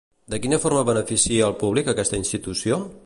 [0.33, 2.83] De quina forma beneficia al públic aquesta institució?